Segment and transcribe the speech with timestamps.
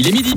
[0.00, 0.32] Il est midi.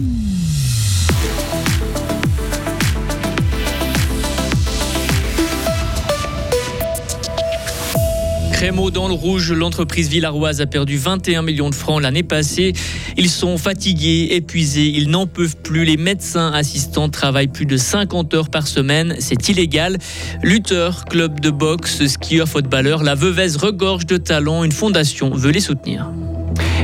[8.51, 12.73] Crémeau dans le rouge, l'entreprise villaroise a perdu 21 millions de francs l'année passée.
[13.17, 15.85] Ils sont fatigués, épuisés, ils n'en peuvent plus.
[15.85, 19.99] Les médecins assistants travaillent plus de 50 heures par semaine, c'est illégal.
[20.41, 24.63] Lutteurs, club de boxe, skieurs, footballeurs, la Veuvez regorge de talents.
[24.63, 26.09] Une fondation veut les soutenir.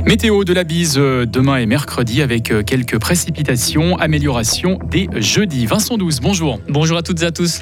[0.08, 5.66] Météo de la bise euh, demain et mercredi avec euh, quelques précipitations, amélioration des jeudis.
[5.66, 6.62] Vincent 12, bonjour.
[6.70, 7.62] Bonjour à toutes et à tous.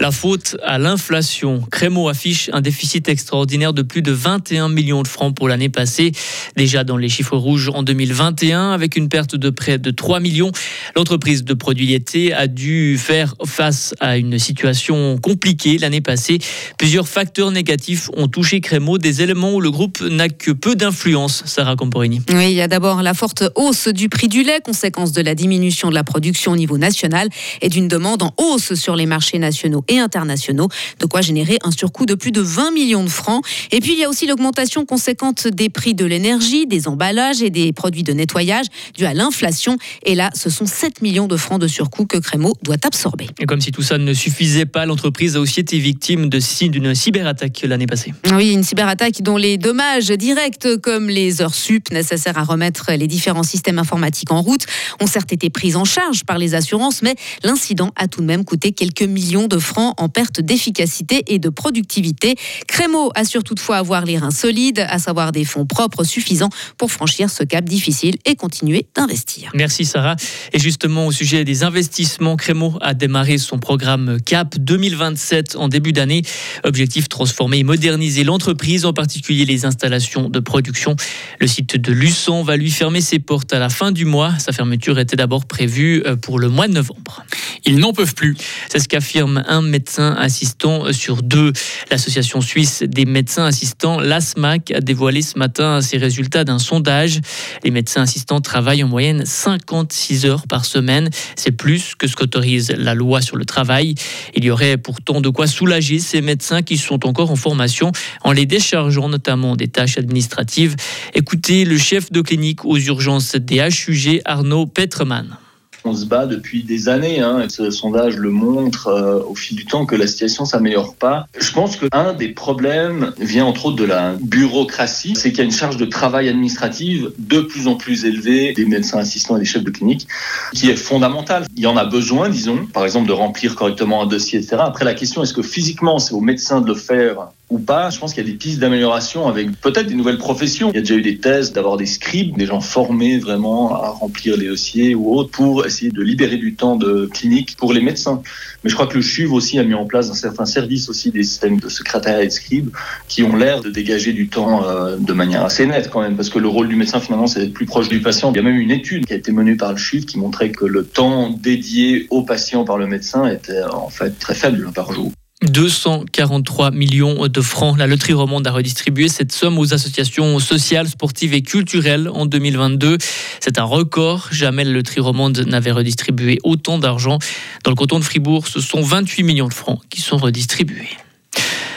[0.00, 1.60] La faute à l'inflation.
[1.70, 6.12] Crémeau affiche un déficit extraordinaire de plus de 21 millions de francs pour l'année passée.
[6.56, 10.52] Déjà dans les chiffres rouges en 2021, avec une perte de près de 3 millions.
[10.96, 16.38] L'entreprise de produits laitiers a dû faire face à une situation compliquée l'année passée.
[16.78, 21.42] Plusieurs facteurs négatifs ont touché Crémeau, des éléments où le groupe n'a que peu d'influence.
[21.44, 22.22] Sarah Camporini.
[22.30, 25.34] Oui, il y a d'abord la forte hausse du prix du lait, conséquence de la
[25.34, 27.28] diminution de la production au niveau national
[27.60, 31.70] et d'une demande en hausse sur les marchés nationaux et internationaux, de quoi générer un
[31.70, 33.44] surcoût de plus de 20 millions de francs.
[33.72, 37.50] Et puis il y a aussi l'augmentation conséquente des prix de l'énergie, des emballages et
[37.50, 39.76] des produits de nettoyage dû à l'inflation.
[40.04, 43.26] Et là, ce sont 7 millions de francs de surcoût que Crémeau doit absorber.
[43.40, 47.60] Et comme si tout ça ne suffisait pas, l'entreprise a aussi été victime d'une cyberattaque
[47.64, 48.14] l'année passée.
[48.32, 53.08] Oui, une cyberattaque dont les dommages directs, comme les heures sup nécessaires à remettre les
[53.08, 54.66] différents systèmes informatiques en route,
[55.00, 58.44] ont certes été prises en charge par les assurances, mais l'incident a tout de même
[58.44, 62.36] coûté quelques millions de francs en perte d'efficacité et de productivité.
[62.66, 67.30] Crémeau assure toutefois avoir les reins solides, à savoir des fonds propres suffisants pour franchir
[67.30, 69.50] ce cap difficile et continuer d'investir.
[69.54, 70.16] Merci Sarah.
[70.52, 75.92] Et justement au sujet des investissements, Crémeau a démarré son programme CAP 2027 en début
[75.92, 76.22] d'année.
[76.64, 80.96] Objectif transformer et moderniser l'entreprise, en particulier les installations de production.
[81.40, 84.38] Le site de Luçon va lui fermer ses portes à la fin du mois.
[84.38, 87.24] Sa fermeture était d'abord prévue euh, pour le mois de novembre.
[87.64, 88.36] Ils n'en peuvent plus.
[88.68, 91.52] C'est ce qu'affirme un médecins assistants sur deux.
[91.90, 97.20] L'association suisse des médecins assistants, l'ASMAC, a dévoilé ce matin ses résultats d'un sondage.
[97.64, 101.10] Les médecins assistants travaillent en moyenne 56 heures par semaine.
[101.36, 103.94] C'est plus que ce qu'autorise la loi sur le travail.
[104.34, 107.92] Il y aurait pourtant de quoi soulager ces médecins qui sont encore en formation
[108.22, 110.76] en les déchargeant notamment des tâches administratives.
[111.14, 115.36] Écoutez le chef de clinique aux urgences des HUG, Arnaud Petreman.
[115.84, 117.20] On se bat depuis des années.
[117.20, 117.46] Hein.
[117.48, 121.26] Ce sondage le montre euh, au fil du temps que la situation s'améliore pas.
[121.38, 125.44] Je pense qu'un des problèmes vient entre autres de la bureaucratie, c'est qu'il y a
[125.44, 129.46] une charge de travail administrative de plus en plus élevée des médecins assistants et des
[129.46, 130.06] chefs de clinique,
[130.52, 131.46] qui est fondamentale.
[131.56, 134.56] Il y en a besoin, disons, par exemple, de remplir correctement un dossier, etc.
[134.60, 137.90] Après, la question est-ce que physiquement c'est au médecin de le faire ou pas.
[137.90, 140.70] Je pense qu'il y a des pistes d'amélioration avec peut-être des nouvelles professions.
[140.70, 143.90] Il y a déjà eu des thèses d'avoir des scribes, des gens formés vraiment à
[143.90, 147.80] remplir les dossiers ou autres pour essayer de libérer du temps de clinique pour les
[147.80, 148.22] médecins.
[148.62, 151.10] Mais je crois que le CHUV aussi a mis en place dans certains services aussi
[151.10, 152.70] des systèmes de secrétariat et de scribes
[153.08, 156.30] qui ont l'air de dégager du temps euh, de manière assez nette quand même, parce
[156.30, 158.30] que le rôle du médecin finalement c'est d'être plus proche du patient.
[158.32, 160.50] Il y a même une étude qui a été menée par le CHUV qui montrait
[160.50, 164.92] que le temps dédié au patient par le médecin était en fait très faible par
[164.92, 165.10] jour.
[165.42, 167.78] 243 millions de francs.
[167.78, 172.98] La loterie romande a redistribué cette somme aux associations sociales, sportives et culturelles en 2022.
[173.40, 174.28] C'est un record.
[174.30, 177.18] Jamais la loterie romande n'avait redistribué autant d'argent.
[177.64, 180.88] Dans le canton de Fribourg, ce sont 28 millions de francs qui sont redistribués.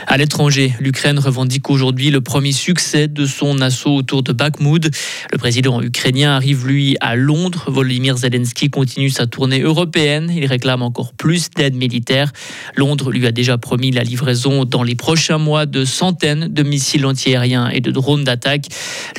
[0.07, 4.91] À l'étranger, l'Ukraine revendique aujourd'hui le premier succès de son assaut autour de Bakhmut.
[5.31, 7.65] Le président ukrainien arrive, lui, à Londres.
[7.67, 10.31] Volodymyr Zelensky continue sa tournée européenne.
[10.35, 12.31] Il réclame encore plus d'aide militaire.
[12.75, 17.05] Londres lui a déjà promis la livraison dans les prochains mois de centaines de missiles
[17.05, 18.65] antiaériens et de drones d'attaque.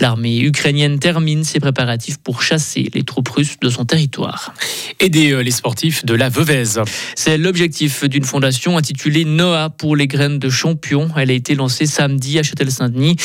[0.01, 4.55] L'armée ukrainienne termine ses préparatifs pour chasser les troupes russes de son territoire.
[5.01, 6.81] Aider euh, les sportifs de la Veuvez.
[7.15, 10.74] C'est l'objectif d'une fondation intitulée Noah pour les graines de champ
[11.17, 13.17] elle a été lancée samedi à Châtel-Saint-Denis.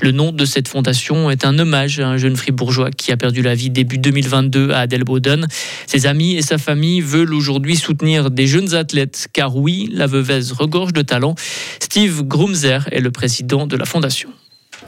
[0.00, 3.42] Le nom de cette fondation est un hommage à un jeune fribourgeois qui a perdu
[3.42, 5.46] la vie début 2022 à Adelboden.
[5.86, 10.40] Ses amis et sa famille veulent aujourd'hui soutenir des jeunes athlètes, car oui, la Veuvez
[10.56, 11.34] regorge de talent.
[11.80, 14.30] Steve Grumzer est le président de la fondation.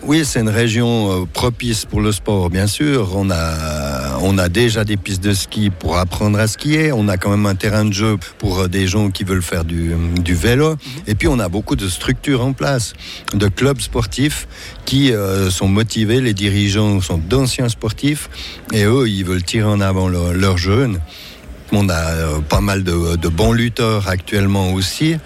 [0.02, 3.10] Oui, c'est une région euh, propice pour le sport, bien sûr.
[3.14, 3.34] On a,
[4.22, 6.92] on a déjà des pistes de ski pour apprendre à skier.
[6.92, 9.64] On a quand même un terrain de jeu pour euh, des gens qui veulent faire
[9.64, 10.76] du, du vélo.
[11.06, 12.92] Et puis, on a beaucoup de structures en place,
[13.34, 14.46] de clubs sportifs
[14.84, 16.20] qui euh, sont motivés.
[16.20, 18.28] Les dirigeants sont d'anciens sportifs
[18.72, 21.00] et eux, ils veulent tirer en avant leurs jeunes.
[21.72, 25.16] On a pas mal de, bons lutteurs actuellement aussi.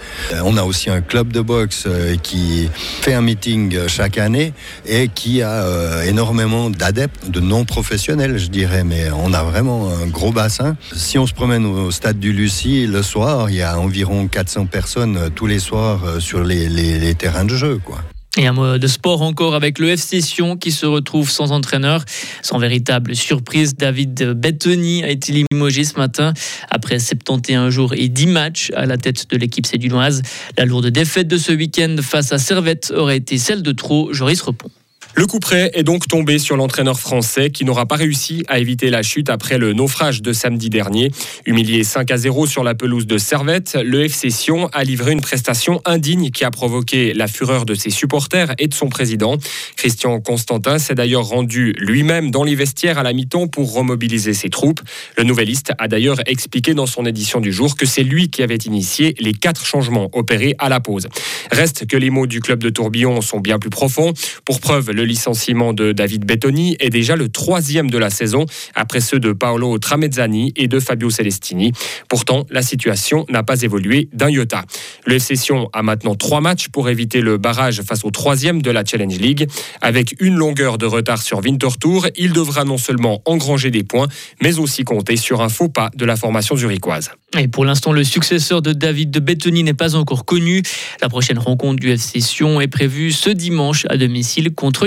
[0.43, 1.89] On a aussi un club de boxe
[2.23, 4.53] qui fait un meeting chaque année
[4.87, 10.33] et qui a énormément d'adeptes, de non-professionnels, je dirais, mais on a vraiment un gros
[10.33, 10.77] bassin.
[10.95, 14.67] Si on se promène au stade du Lucie le soir, il y a environ 400
[14.67, 18.03] personnes tous les soirs sur les, les, les terrains de jeu, quoi.
[18.37, 22.05] Et un mot de sport encore avec le FC Sion qui se retrouve sans entraîneur.
[22.43, 26.35] Sans véritable surprise, David Bettoni a été limogé ce matin
[26.69, 30.23] après 71 jours et 10 matchs à la tête de l'équipe sédunoise.
[30.59, 34.13] La lourde défaite de ce week-end face à Servette aurait été celle de trop.
[34.13, 34.71] Joris Repond.
[35.17, 38.91] Le coup près est donc tombé sur l'entraîneur français qui n'aura pas réussi à éviter
[38.91, 41.13] la chute après le naufrage de samedi dernier.
[41.47, 45.21] Humilié 5 à 0 sur la pelouse de Servette, le FC Sion a livré une
[45.21, 49.37] prestation indigne qui a provoqué la fureur de ses supporters et de son président.
[49.77, 54.51] Christian Constantin s'est d'ailleurs rendu lui-même dans les vestiaires à la mi-temps pour remobiliser ses
[54.51, 54.81] troupes.
[55.17, 58.57] Le nouvelliste a d'ailleurs expliqué dans son édition du jour que c'est lui qui avait
[58.57, 61.07] initié les quatre changements opérés à la pause.
[61.53, 64.13] Reste que les mots du club de Tourbillon sont bien plus profonds.
[64.45, 69.01] Pour preuve, le licenciement de David Bettoni est déjà le troisième de la saison, après
[69.01, 71.73] ceux de Paolo Tramezzani et de Fabio Celestini.
[72.09, 74.65] Pourtant, la situation n'a pas évolué d'un iota.
[75.05, 78.71] Le FC Sion a maintenant trois matchs pour éviter le barrage face au troisième de
[78.71, 79.47] la Challenge League.
[79.83, 84.09] Avec une longueur de retard sur Winterthur, il devra non seulement engranger des points,
[84.43, 87.11] mais aussi compter sur un faux pas de la formation zurichoise.
[87.39, 90.63] Et pour l'instant, le successeur de David de Bettoni n'est pas encore connu.
[91.03, 94.87] La prochaine rencontre du FC Sion est prévue ce dimanche à domicile contre